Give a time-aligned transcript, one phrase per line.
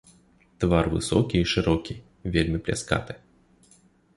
[0.63, 1.99] Твар высокі і шырокі,
[2.37, 3.13] вельмі пляскаты.